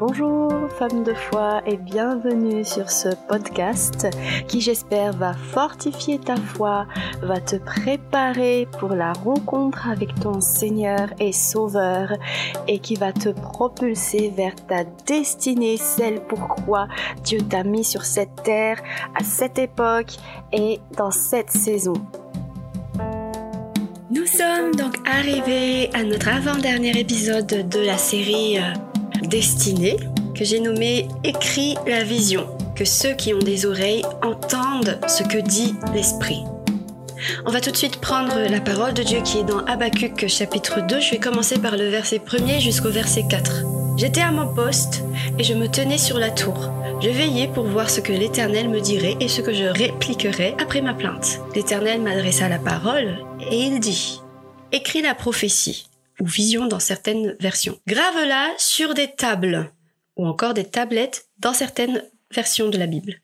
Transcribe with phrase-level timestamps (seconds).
[0.00, 4.06] Bonjour femmes de foi et bienvenue sur ce podcast
[4.46, 6.86] qui j'espère va fortifier ta foi,
[7.20, 12.12] va te préparer pour la rencontre avec ton Seigneur et Sauveur
[12.68, 16.86] et qui va te propulser vers ta destinée, celle pourquoi
[17.24, 18.80] Dieu t'a mis sur cette terre
[19.16, 20.12] à cette époque
[20.52, 21.94] et dans cette saison.
[24.10, 28.72] Nous sommes donc arrivés à notre avant-dernier épisode de la série euh,
[29.22, 29.96] destinée
[30.34, 32.46] que j'ai nommé Écris la vision,
[32.76, 36.42] que ceux qui ont des oreilles entendent ce que dit l'Esprit.
[37.44, 40.86] On va tout de suite prendre la parole de Dieu qui est dans Habacuc chapitre
[40.86, 41.00] 2.
[41.00, 43.64] Je vais commencer par le verset 1er jusqu'au verset 4.
[43.96, 45.02] J'étais à mon poste
[45.38, 46.70] et je me tenais sur la tour.
[47.00, 50.80] Je veillais pour voir ce que l'Éternel me dirait et ce que je répliquerais après
[50.80, 51.40] ma plainte.
[51.54, 53.18] L'Éternel m'adressa la parole
[53.50, 54.20] et il dit
[54.70, 55.88] Écris la prophétie
[56.20, 57.78] ou vision dans certaines versions.
[57.86, 59.70] Grave-la sur des tables
[60.16, 63.14] ou encore des tablettes dans certaines versions de la Bible,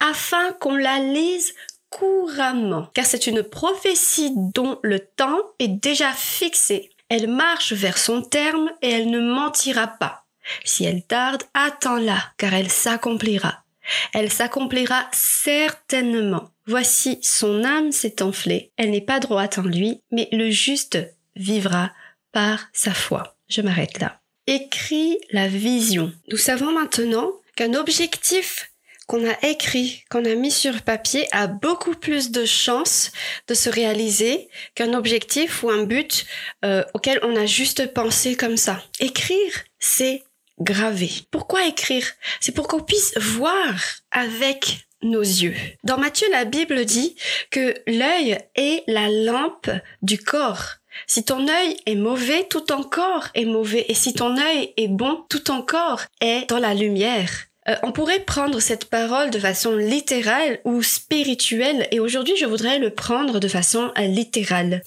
[0.00, 1.54] afin qu'on la lise
[1.90, 6.90] couramment, car c'est une prophétie dont le temps est déjà fixé.
[7.08, 10.24] Elle marche vers son terme et elle ne mentira pas.
[10.64, 13.64] Si elle tarde, attends-la, car elle s'accomplira.
[14.12, 16.50] Elle s'accomplira certainement.
[16.66, 20.98] Voici, son âme s'est enflée, elle n'est pas droite en lui, mais le juste
[21.34, 21.90] vivra
[22.32, 23.36] par sa foi.
[23.48, 24.20] Je m'arrête là.
[24.46, 26.12] Écrit la vision.
[26.30, 28.70] Nous savons maintenant qu'un objectif
[29.10, 33.10] qu'on a écrit, qu'on a mis sur papier a beaucoup plus de chances
[33.48, 36.26] de se réaliser qu'un objectif ou un but
[36.64, 38.80] euh, auquel on a juste pensé comme ça.
[39.00, 40.22] Écrire, c'est
[40.60, 41.10] graver.
[41.32, 42.06] Pourquoi écrire?
[42.38, 43.74] C'est pour qu'on puisse voir
[44.12, 45.56] avec nos yeux.
[45.82, 47.16] Dans Matthieu, la Bible dit
[47.50, 49.70] que l'œil est la lampe
[50.02, 50.76] du corps.
[51.06, 53.86] Si ton œil est mauvais, tout ton corps est mauvais.
[53.88, 57.30] Et si ton œil est bon, tout ton corps est dans la lumière.
[57.68, 62.78] Euh, on pourrait prendre cette parole de façon littérale ou spirituelle et aujourd'hui je voudrais
[62.78, 64.82] le prendre de façon euh, littérale.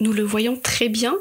[0.00, 1.16] Nous le voyons très bien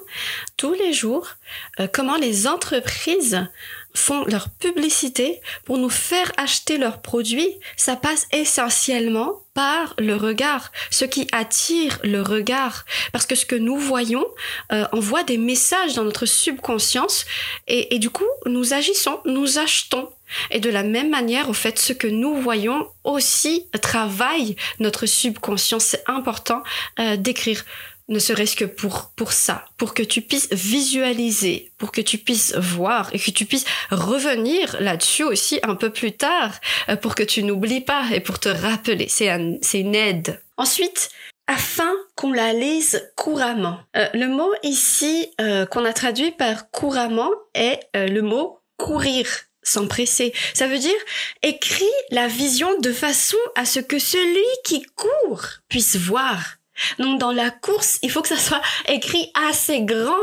[0.57, 1.35] tous les jours
[1.79, 3.47] euh, comment les entreprises
[3.94, 10.72] font leur publicité pour nous faire acheter leurs produits, ça passe essentiellement par le regard,
[10.91, 12.85] ce qui attire le regard.
[13.12, 14.23] Parce que ce que nous voyons
[14.72, 17.25] euh, envoie des messages dans notre subconscience
[17.68, 20.09] et, et du coup, nous agissons, nous achetons.
[20.51, 25.85] Et de la même manière, au fait, ce que nous voyons aussi travaille notre subconscience.
[25.85, 26.62] C'est important
[27.00, 27.66] euh, d'écrire
[28.09, 32.56] ne serait-ce que pour pour ça, pour que tu puisses visualiser, pour que tu puisses
[32.56, 36.53] voir et que tu puisses revenir là-dessus aussi un peu plus tard,
[36.90, 39.07] euh, pour que tu n'oublies pas et pour te rappeler.
[39.09, 39.28] C'est
[39.62, 40.41] c'est une aide.
[40.57, 41.09] Ensuite,
[41.47, 43.79] afin qu'on la lise couramment.
[43.95, 49.28] Euh, le mot ici euh, qu'on a traduit par couramment est le mot courir
[49.63, 50.34] s'empresser.
[50.53, 51.00] Ça veut dire
[51.44, 56.57] écris la vision de façon à ce que celui qui court puisse voir
[56.99, 60.15] donc dans la course, il faut que ça soit écrit assez grand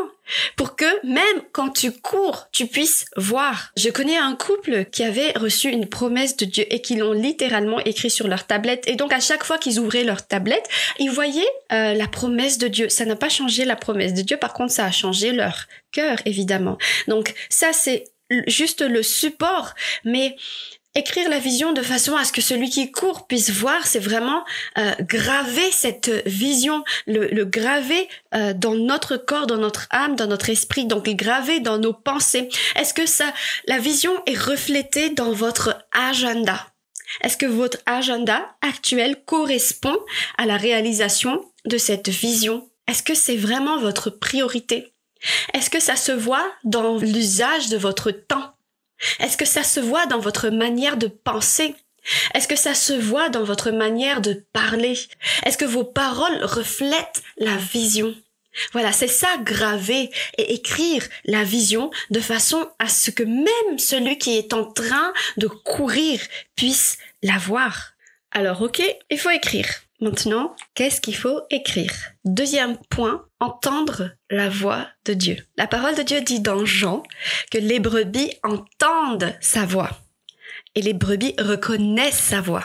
[0.57, 3.73] pour que même quand tu cours, tu puisses voir.
[3.77, 7.79] Je connais un couple qui avait reçu une promesse de Dieu et qui l'ont littéralement
[7.81, 8.89] écrit sur leur tablette.
[8.89, 11.43] Et donc à chaque fois qu'ils ouvraient leur tablette, ils voyaient
[11.73, 12.89] euh, la promesse de Dieu.
[12.89, 16.19] Ça n'a pas changé la promesse de Dieu, par contre ça a changé leur cœur,
[16.25, 16.79] évidemment.
[17.09, 18.05] Donc ça c'est
[18.47, 20.37] juste le support, mais
[20.95, 24.45] écrire la vision de façon à ce que celui qui court puisse voir, c'est vraiment
[24.79, 30.51] euh, graver cette vision, le, graver euh, dans notre corps, dans notre âme, dans notre
[30.51, 32.49] esprit, donc graver dans nos pensées.
[32.77, 33.33] Est-ce que ça,
[33.67, 36.69] la vision est reflétée dans votre agenda?
[37.21, 39.97] Est-ce que votre agenda actuel correspond
[40.39, 42.69] à la réalisation de cette vision?
[42.89, 44.95] Est-ce que c'est vraiment votre priorité?
[45.55, 48.54] Est-ce que ça se voit dans l'usage de votre temps?
[49.21, 51.75] Est-ce que ça se voit dans votre manière de penser?
[52.35, 54.99] Est-ce que ça se voit dans votre manière de parler?
[55.45, 58.15] Est-ce que vos paroles reflètent la vision?
[58.73, 64.19] Voilà, c'est ça, graver et écrire la vision de façon à ce que même celui
[64.19, 66.21] qui est en train de courir
[66.55, 67.95] puisse la voir.
[68.31, 69.67] Alors ok, il faut écrire.
[70.05, 71.91] Maintenant, qu'est-ce qu'il faut écrire?
[72.27, 75.39] Deuxième point, entendre la voix de Dieu.
[75.57, 77.03] La parole de Dieu dit dans Jean
[77.51, 79.89] que les brebis entendent sa voix
[80.75, 82.65] et les brebis reconnaissent sa voix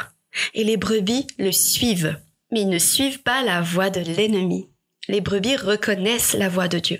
[0.54, 2.20] et les brebis le suivent.
[2.52, 4.68] Mais ils ne suivent pas la voix de l'ennemi.
[5.08, 7.00] Les brebis reconnaissent la voix de Dieu.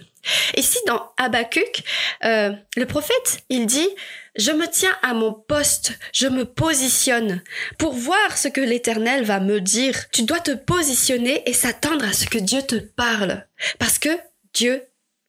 [0.56, 1.84] Ici, dans Habakkuk,
[2.24, 3.90] euh, le prophète, il dit,
[4.40, 7.44] je me tiens à mon poste, je me positionne
[7.78, 10.10] pour voir ce que l'Éternel va me dire.
[10.12, 13.46] Tu dois te positionner et s'attendre à ce que Dieu te parle,
[13.78, 14.18] parce que
[14.54, 14.82] Dieu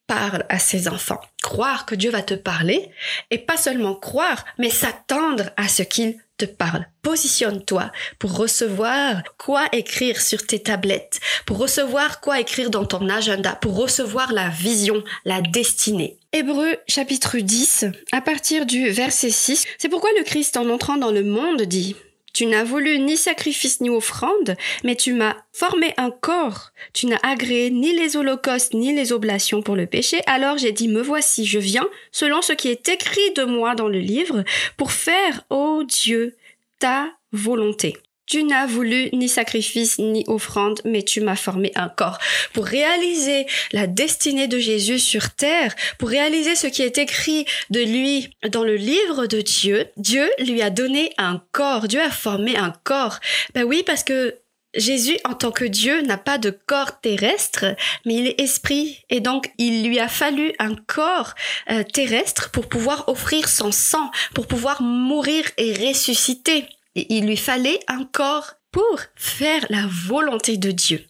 [0.07, 1.21] parle à ses enfants.
[1.41, 2.89] Croire que Dieu va te parler
[3.29, 6.85] et pas seulement croire, mais s'attendre à ce qu'il parle.
[7.01, 13.55] Positionne-toi pour recevoir quoi écrire sur tes tablettes, pour recevoir quoi écrire dans ton agenda,
[13.55, 16.17] pour recevoir la vision, la destinée.
[16.33, 21.11] Hébreu chapitre 10, à partir du verset 6, c'est pourquoi le Christ en entrant dans
[21.11, 21.95] le monde dit
[22.33, 26.71] tu n'as voulu ni sacrifice ni offrande, mais tu m'as formé un corps.
[26.93, 30.21] Tu n'as agréé ni les holocaustes ni les oblations pour le péché.
[30.25, 33.89] Alors j'ai dit, me voici, je viens, selon ce qui est écrit de moi dans
[33.89, 34.43] le livre,
[34.77, 36.35] pour faire, ô Dieu,
[36.79, 37.97] ta volonté.
[38.27, 42.17] Tu n'as voulu ni sacrifice ni offrande, mais tu m'as formé un corps.
[42.53, 47.81] Pour réaliser la destinée de Jésus sur terre, pour réaliser ce qui est écrit de
[47.81, 51.87] lui dans le livre de Dieu, Dieu lui a donné un corps.
[51.87, 53.19] Dieu a formé un corps.
[53.53, 54.37] Ben oui, parce que
[54.75, 57.65] Jésus, en tant que Dieu, n'a pas de corps terrestre,
[58.05, 58.99] mais il est esprit.
[59.09, 61.33] Et donc, il lui a fallu un corps
[61.69, 66.65] euh, terrestre pour pouvoir offrir son sang, pour pouvoir mourir et ressusciter.
[66.95, 71.05] Il lui fallait un corps pour faire la volonté de Dieu.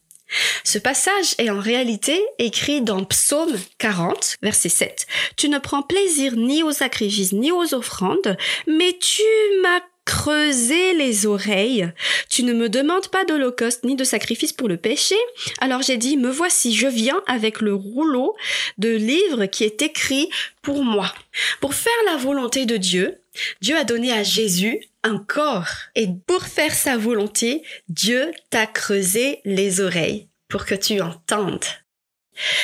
[0.64, 5.08] Ce passage est en réalité écrit dans Psaume 40, verset 7.
[5.36, 8.38] Tu ne prends plaisir ni aux sacrifices ni aux offrandes,
[8.68, 9.24] mais tu
[9.62, 11.92] m'as creusé les oreilles.
[12.30, 15.16] Tu ne me demandes pas d'holocauste ni de sacrifice pour le péché.
[15.60, 18.36] Alors j'ai dit, me voici, je viens avec le rouleau
[18.78, 20.30] de livres qui est écrit
[20.62, 21.14] pour moi.
[21.60, 23.21] Pour faire la volonté de Dieu,
[23.62, 25.70] Dieu a donné à Jésus un corps.
[25.96, 31.66] Et pour faire sa volonté, Dieu t'a creusé les oreilles pour que tu entendes.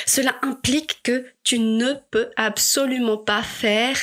[0.06, 3.98] Cela implique que tu ne peux absolument pas faire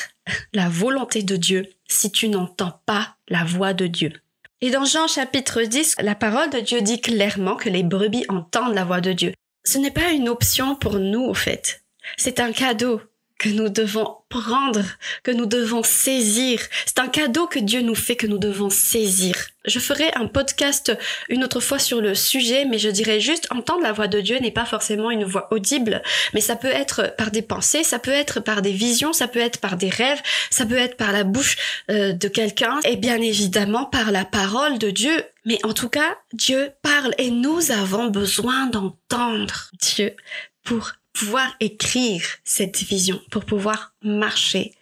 [0.53, 4.13] la volonté de Dieu si tu n'entends pas la voix de Dieu.
[4.61, 8.73] Et dans Jean chapitre 10, la parole de Dieu dit clairement que les brebis entendent
[8.73, 9.33] la voix de Dieu.
[9.63, 11.83] Ce n'est pas une option pour nous, au fait.
[12.17, 13.01] C'est un cadeau
[13.45, 14.81] que nous devons prendre,
[15.21, 16.59] que nous devons saisir.
[16.87, 19.35] C'est un cadeau que Dieu nous fait, que nous devons saisir.
[19.65, 20.91] Je ferai un podcast
[21.29, 24.39] une autre fois sur le sujet, mais je dirais juste entendre la voix de Dieu
[24.39, 26.01] n'est pas forcément une voix audible,
[26.33, 29.39] mais ça peut être par des pensées, ça peut être par des visions, ça peut
[29.39, 31.57] être par des rêves, ça peut être par la bouche
[31.91, 35.23] euh, de quelqu'un, et bien évidemment par la parole de Dieu.
[35.45, 40.15] Mais en tout cas, Dieu parle et nous avons besoin d'entendre Dieu
[40.63, 44.73] pour pouvoir écrire cette vision, pour pouvoir marcher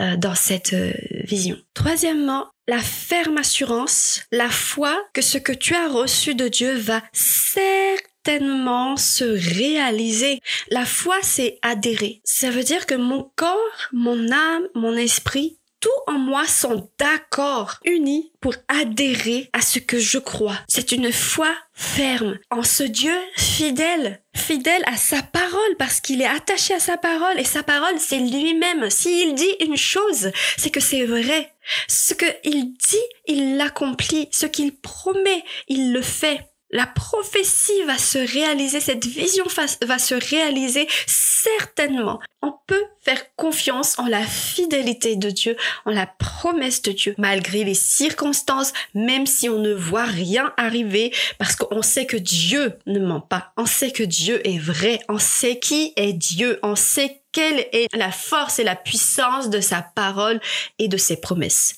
[0.00, 0.92] euh, dans cette euh,
[1.24, 1.56] vision.
[1.74, 7.02] Troisièmement, la ferme assurance, la foi que ce que tu as reçu de Dieu va
[7.12, 10.40] certainement se réaliser.
[10.70, 12.20] La foi, c'est adhérer.
[12.24, 13.58] Ça veut dire que mon corps,
[13.92, 19.98] mon âme, mon esprit tout en moi sont d'accord, unis pour adhérer à ce que
[19.98, 20.58] je crois.
[20.68, 26.26] C'est une foi ferme en ce Dieu fidèle, fidèle à sa parole parce qu'il est
[26.26, 28.88] attaché à sa parole et sa parole c'est lui-même.
[28.90, 31.52] S'il dit une chose, c'est que c'est vrai.
[31.88, 34.28] Ce qu'il dit, il l'accomplit.
[34.30, 39.44] Ce qu'il promet, il le fait la prophétie va se réaliser, cette vision
[39.82, 42.18] va se réaliser certainement.
[42.40, 47.62] On peut faire confiance en la fidélité de Dieu, en la promesse de Dieu, malgré
[47.62, 53.00] les circonstances, même si on ne voit rien arriver, parce qu'on sait que Dieu ne
[53.00, 57.22] ment pas, on sait que Dieu est vrai, on sait qui est Dieu, on sait
[57.32, 60.40] quelle est la force et la puissance de sa parole
[60.78, 61.76] et de ses promesses.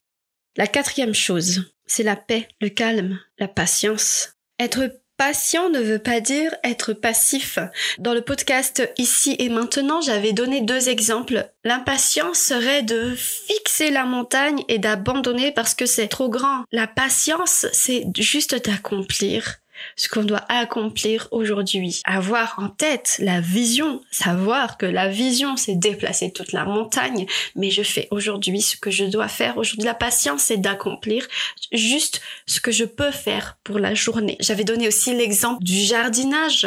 [0.56, 4.33] La quatrième chose, c'est la paix, le calme, la patience.
[4.58, 7.58] Être patient ne veut pas dire être passif.
[7.98, 11.48] Dans le podcast Ici et maintenant, j'avais donné deux exemples.
[11.64, 16.64] L'impatience serait de fixer la montagne et d'abandonner parce que c'est trop grand.
[16.72, 19.58] La patience, c'est juste d'accomplir
[19.96, 22.00] ce qu'on doit accomplir aujourd'hui.
[22.04, 27.26] Avoir en tête la vision, savoir que la vision c'est déplacer toute la montagne,
[27.56, 29.56] mais je fais aujourd'hui ce que je dois faire.
[29.58, 31.26] Aujourd'hui, la patience c'est d'accomplir
[31.72, 34.36] juste ce que je peux faire pour la journée.
[34.40, 36.66] J'avais donné aussi l'exemple du jardinage.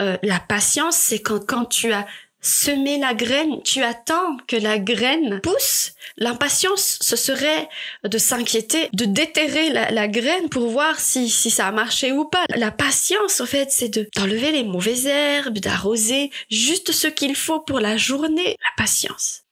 [0.00, 2.06] Euh, la patience c'est quand, quand tu as
[2.40, 5.92] semer la graine, tu attends que la graine pousse.
[6.16, 7.68] L'impatience, ce serait
[8.04, 12.44] de s'inquiéter, de déterrer la, graine pour voir si, si ça a marché ou pas.
[12.56, 17.60] La patience, en fait, c'est de d'enlever les mauvaises herbes, d'arroser juste ce qu'il faut
[17.60, 18.56] pour la journée.
[18.62, 19.42] La patience.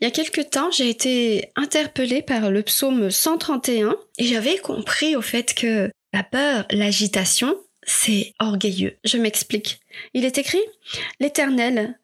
[0.00, 5.16] Il y a quelque temps, j'ai été interpellée par le psaume 131 et j'avais compris
[5.16, 8.96] au fait que la peur, l'agitation, c'est orgueilleux.
[9.04, 9.80] Je m'explique.
[10.12, 10.62] Il est écrit,
[11.20, 11.98] L'Éternel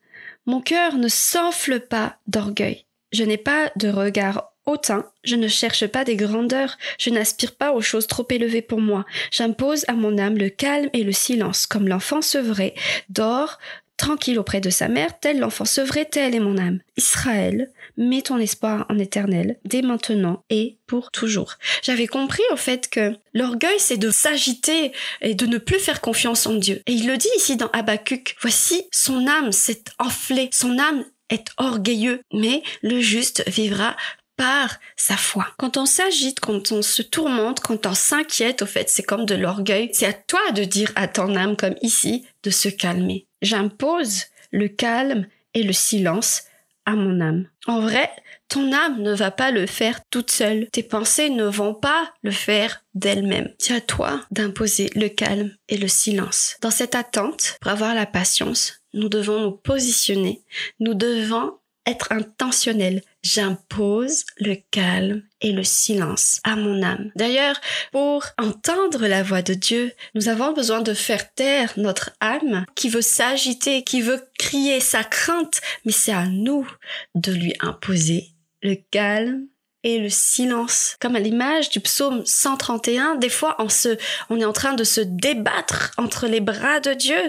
[0.50, 2.84] mon cœur ne s'enfle pas d'orgueil.
[3.12, 7.72] Je n'ai pas de regard hautain, je ne cherche pas des grandeurs, je n'aspire pas
[7.72, 9.04] aux choses trop élevées pour moi.
[9.30, 12.74] J'impose à mon âme le calme et le silence, comme l'enfant sevré
[13.08, 13.58] dort
[14.00, 16.80] tranquille auprès de sa mère, tel l'enfant sevré, tel est mon âme.
[16.96, 21.58] Israël, mets ton espoir en éternel, dès maintenant et pour toujours.
[21.82, 26.46] J'avais compris au fait que l'orgueil, c'est de s'agiter et de ne plus faire confiance
[26.46, 26.82] en Dieu.
[26.86, 28.36] Et il le dit ici dans Habakkuk.
[28.40, 33.96] Voici, son âme s'est enflée, son âme est orgueilleux, mais le juste vivra
[34.40, 35.48] par sa foi.
[35.58, 39.34] Quand on s'agite, quand on se tourmente, quand on s'inquiète, au fait, c'est comme de
[39.34, 39.90] l'orgueil.
[39.92, 43.26] C'est à toi de dire à ton âme, comme ici, de se calmer.
[43.42, 46.44] J'impose le calme et le silence
[46.86, 47.48] à mon âme.
[47.66, 48.10] En vrai,
[48.48, 50.68] ton âme ne va pas le faire toute seule.
[50.72, 53.52] Tes pensées ne vont pas le faire d'elles-mêmes.
[53.58, 56.56] C'est à toi d'imposer le calme et le silence.
[56.62, 60.40] Dans cette attente, pour avoir la patience, nous devons nous positionner.
[60.78, 63.02] Nous devons être intentionnel.
[63.22, 67.10] J'impose le calme et le silence à mon âme.
[67.16, 67.60] D'ailleurs,
[67.92, 72.88] pour entendre la voix de Dieu, nous avons besoin de faire taire notre âme qui
[72.88, 76.66] veut s'agiter, qui veut crier sa crainte, mais c'est à nous
[77.14, 78.28] de lui imposer
[78.62, 79.46] le calme
[79.84, 80.96] et le silence.
[81.00, 83.96] Comme à l'image du psaume 131, des fois on se,
[84.28, 87.20] on est en train de se débattre entre les bras de Dieu,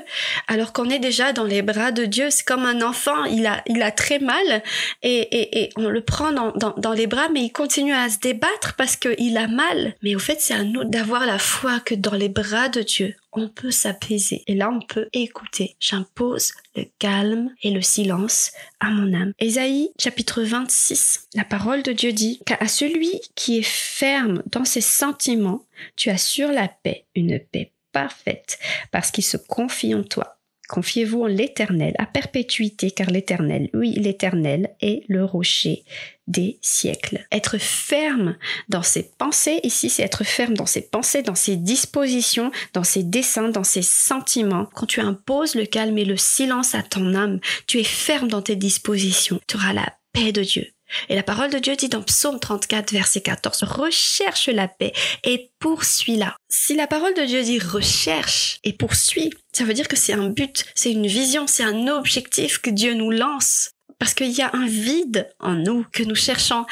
[0.48, 2.30] alors qu'on est déjà dans les bras de Dieu.
[2.30, 4.64] C'est comme un enfant, il a, il a très mal
[5.02, 8.10] et, et, et on le prend dans, dans, dans les bras, mais il continue à
[8.10, 9.96] se débattre parce qu'il a mal.
[10.02, 13.16] Mais au fait, c'est à nous d'avoir la foi que dans les bras de Dieu,
[13.34, 14.44] on peut s'apaiser.
[14.48, 15.76] Et là, on peut écouter.
[15.80, 19.34] J'impose le calme et le silence à mon âme.
[19.40, 21.28] Ésaïe, chapitre 26.
[21.36, 26.52] La parole de Dieu dit qu'à celui qui est ferme dans ses sentiments, tu assures
[26.52, 28.60] la paix, une paix parfaite,
[28.92, 30.38] parce qu'il se confie en toi.
[30.72, 35.84] Confiez-vous en l'Éternel à perpétuité, car l'Éternel, oui, l'Éternel est le rocher
[36.28, 37.28] des siècles.
[37.30, 38.38] Être ferme
[38.70, 43.04] dans ses pensées, ici c'est être ferme dans ses pensées, dans ses dispositions, dans ses
[43.04, 44.66] desseins, dans ses sentiments.
[44.74, 48.42] Quand tu imposes le calme et le silence à ton âme, tu es ferme dans
[48.42, 49.42] tes dispositions.
[49.48, 50.68] Tu auras la paix de Dieu.
[51.10, 54.94] Et la parole de Dieu dit dans Psaume 34, verset 14, recherche la paix
[55.24, 56.36] et poursuis-la.
[56.50, 60.30] Si la parole de Dieu dit recherche et poursuis, ça veut dire que c'est un
[60.30, 63.72] but, c'est une vision, c'est un objectif que Dieu nous lance.
[64.00, 66.66] Parce qu'il y a un vide en nous que nous cherchons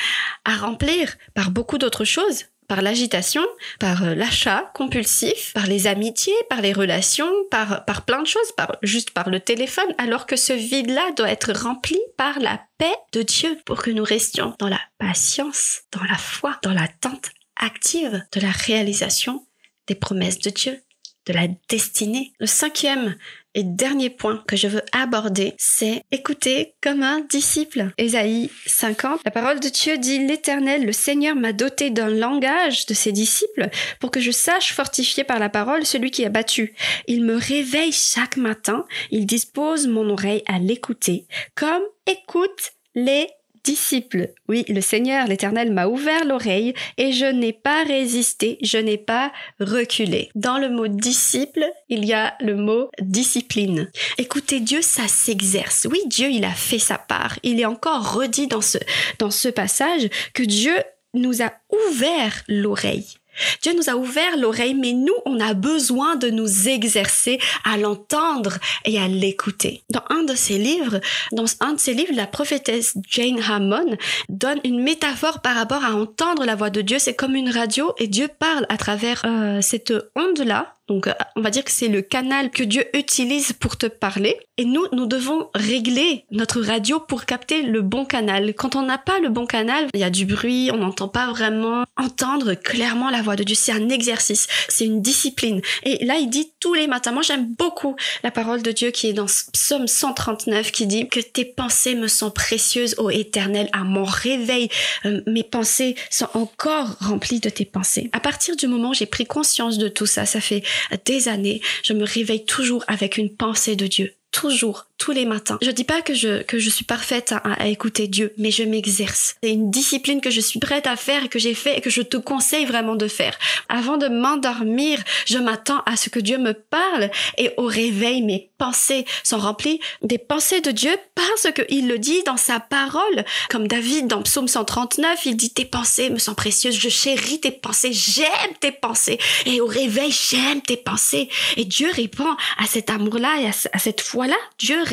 [0.45, 3.45] à remplir par beaucoup d'autres choses, par l'agitation,
[3.79, 8.51] par euh, l'achat compulsif, par les amitiés, par les relations, par, par plein de choses,
[8.55, 12.95] par, juste par le téléphone, alors que ce vide-là doit être rempli par la paix
[13.11, 18.23] de Dieu pour que nous restions dans la patience, dans la foi, dans l'attente active
[18.31, 19.45] de la réalisation
[19.87, 20.79] des promesses de Dieu,
[21.25, 22.33] de la destinée.
[22.39, 23.17] Le cinquième
[23.55, 27.91] et dernier point que je veux aborder, c'est écouter comme un disciple.
[27.97, 32.93] Ésaïe 50, la parole de Dieu dit L'Éternel, le Seigneur m'a doté d'un langage de
[32.93, 36.73] ses disciples pour que je sache fortifier par la parole celui qui a battu.
[37.07, 41.25] Il me réveille chaque matin, il dispose mon oreille à l'écouter,
[41.55, 43.27] comme écoute les
[43.63, 44.29] disciple.
[44.47, 49.31] Oui, le Seigneur, l'Éternel m'a ouvert l'oreille et je n'ai pas résisté, je n'ai pas
[49.59, 50.29] reculé.
[50.35, 53.89] Dans le mot disciple, il y a le mot discipline.
[54.17, 55.87] Écoutez, Dieu, ça s'exerce.
[55.89, 57.39] Oui, Dieu, il a fait sa part.
[57.43, 58.77] Il est encore redit dans ce,
[59.19, 60.75] dans ce passage que Dieu
[61.13, 63.18] nous a ouvert l'oreille.
[63.61, 68.57] Dieu nous a ouvert l'oreille, mais nous, on a besoin de nous exercer à l'entendre
[68.85, 69.83] et à l'écouter.
[69.89, 70.99] Dans un de ses livres,
[71.31, 73.97] dans un de ses livres, la prophétesse Jane Hammond
[74.29, 76.99] donne une métaphore par rapport à entendre la voix de Dieu.
[76.99, 81.41] C'est comme une radio et Dieu parle à travers euh, cette onde-là donc, euh, on
[81.41, 84.37] va dire que c'est le canal que Dieu utilise pour te parler.
[84.57, 88.53] Et nous, nous devons régler notre radio pour capter le bon canal.
[88.55, 91.29] Quand on n'a pas le bon canal, il y a du bruit, on n'entend pas
[91.29, 93.55] vraiment entendre clairement la voix de Dieu.
[93.55, 95.61] C'est un exercice, c'est une discipline.
[95.83, 97.11] Et là, il dit tous les matins.
[97.11, 101.19] Moi, j'aime beaucoup la parole de Dieu qui est dans Psaume 139 qui dit que
[101.19, 104.69] tes pensées me sont précieuses, ô éternel, à mon réveil.
[105.05, 108.09] Euh, mes pensées sont encore remplies de tes pensées.
[108.11, 110.63] À partir du moment où j'ai pris conscience de tout ça, ça fait
[111.05, 114.13] des années, je me réveille toujours avec une pensée de Dieu.
[114.31, 115.57] Toujours tous les matins.
[115.61, 119.35] Je dis pas que je, que je suis parfaite à, écouter Dieu, mais je m'exerce.
[119.41, 121.89] C'est une discipline que je suis prête à faire et que j'ai fait et que
[121.89, 123.37] je te conseille vraiment de faire.
[123.69, 128.49] Avant de m'endormir, je m'attends à ce que Dieu me parle et au réveil, mes
[128.57, 133.23] pensées sont remplies des pensées de Dieu parce qu'il le dit dans sa parole.
[133.49, 137.51] Comme David dans Psaume 139, il dit tes pensées me sont précieuses, je chéris tes
[137.51, 141.29] pensées, j'aime tes pensées et au réveil, j'aime tes pensées.
[141.55, 144.35] Et Dieu répond à cet amour-là et à cette foi-là.
[144.57, 144.83] Dieu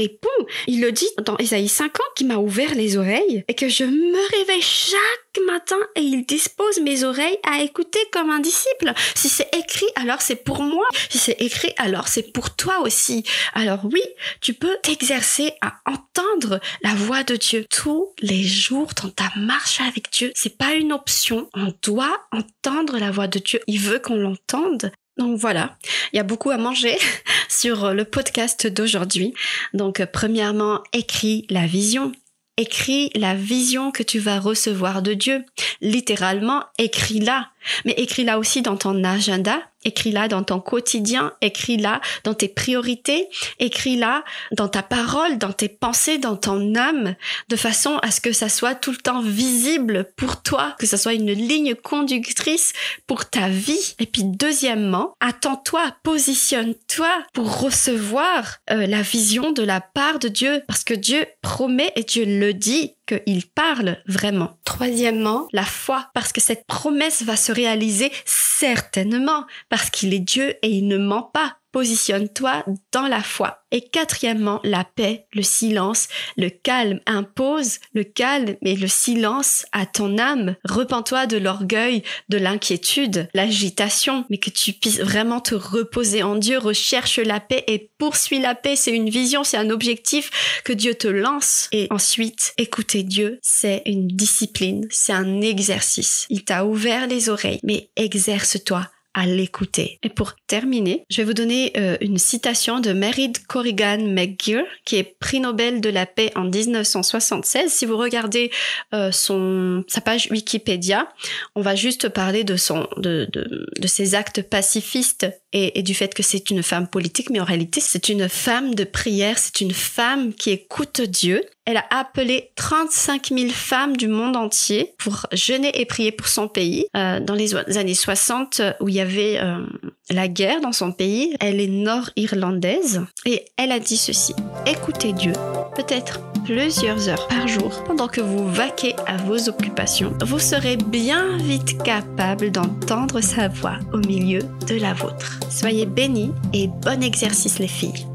[0.66, 4.38] Il le dit dans Ésaïe 50 qui m'a ouvert les oreilles et que je me
[4.38, 8.92] réveille chaque matin et il dispose mes oreilles à écouter comme un disciple.
[9.14, 10.86] Si c'est écrit, alors c'est pour moi.
[11.08, 13.24] Si c'est écrit, alors c'est pour toi aussi.
[13.54, 14.02] Alors oui,
[14.40, 19.80] tu peux t'exercer à entendre la voix de Dieu tous les jours dans ta marche
[19.80, 20.32] avec Dieu.
[20.34, 21.48] C'est pas une option.
[21.54, 23.60] On doit entendre la voix de Dieu.
[23.66, 24.90] Il veut qu'on l'entende.
[25.16, 25.78] Donc voilà,
[26.12, 26.98] il y a beaucoup à manger
[27.56, 29.32] sur le podcast d'aujourd'hui.
[29.72, 32.12] Donc premièrement, écris la vision.
[32.58, 35.44] Écris la vision que tu vas recevoir de Dieu.
[35.80, 37.50] Littéralement, écris-la.
[37.84, 43.28] Mais écris-la aussi dans ton agenda, écris-la dans ton quotidien, écris-la dans tes priorités,
[43.60, 47.14] écris-la dans ta parole, dans tes pensées, dans ton âme,
[47.48, 50.96] de façon à ce que ça soit tout le temps visible pour toi, que ça
[50.96, 52.72] soit une ligne conductrice
[53.06, 53.94] pour ta vie.
[54.00, 60.62] Et puis deuxièmement, attends-toi, positionne-toi pour recevoir euh, la vision de la part de Dieu,
[60.66, 64.58] parce que Dieu promet et Dieu le dit qu'il parle vraiment.
[64.64, 70.54] Troisièmement, la foi, parce que cette promesse va se réaliser certainement, parce qu'il est Dieu
[70.62, 71.58] et il ne ment pas.
[71.76, 73.66] Positionne-toi dans la foi.
[73.70, 77.00] Et quatrièmement, la paix, le silence, le calme.
[77.04, 80.56] Impose le calme et le silence à ton âme.
[80.64, 86.56] Repens-toi de l'orgueil, de l'inquiétude, l'agitation, mais que tu puisses vraiment te reposer en Dieu.
[86.56, 88.74] Recherche la paix et poursuis la paix.
[88.74, 91.68] C'est une vision, c'est un objectif que Dieu te lance.
[91.72, 96.24] Et ensuite, écouter Dieu, c'est une discipline, c'est un exercice.
[96.30, 99.98] Il t'a ouvert les oreilles, mais exerce-toi à l'écouter.
[100.02, 104.96] Et pour terminer, je vais vous donner euh, une citation de Merid Corrigan McGear, qui
[104.96, 107.72] est prix Nobel de la paix en 1976.
[107.72, 108.50] Si vous regardez
[108.92, 111.08] euh, son sa page Wikipédia,
[111.54, 115.94] on va juste parler de son de de, de ses actes pacifistes et, et du
[115.94, 119.62] fait que c'est une femme politique, mais en réalité c'est une femme de prière, c'est
[119.62, 125.26] une femme qui écoute Dieu elle a appelé 35 000 femmes du monde entier pour
[125.32, 126.86] jeûner et prier pour son pays.
[126.96, 129.66] Euh, dans les années 60, où il y avait euh,
[130.10, 134.32] la guerre dans son pays, elle est nord-irlandaise et elle a dit ceci.
[134.64, 135.32] Écoutez Dieu,
[135.74, 140.16] peut-être plusieurs heures par jour pendant que vous vaquez à vos occupations.
[140.24, 145.40] Vous serez bien vite capable d'entendre sa voix au milieu de la vôtre.
[145.50, 148.06] Soyez bénis et bon exercice les filles.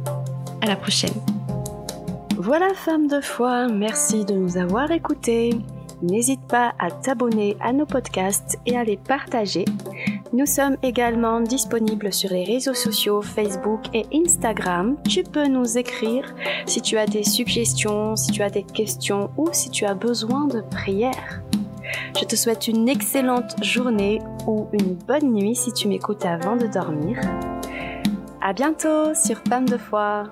[0.62, 1.12] À la prochaine.
[2.38, 5.52] Voilà femme de foi, merci de nous avoir écoutés.
[6.02, 9.66] N'hésite pas à t'abonner à nos podcasts et à les partager.
[10.34, 14.98] Nous sommes également disponibles sur les réseaux sociaux Facebook et Instagram.
[15.08, 16.34] Tu peux nous écrire
[16.66, 20.48] si tu as des suggestions, si tu as des questions ou si tu as besoin
[20.48, 21.42] de prière.
[22.20, 26.68] Je te souhaite une excellente journée ou une bonne nuit si tu m'écoutes avant de
[26.68, 27.20] dormir.
[28.42, 30.24] À bientôt sur Femme de foi.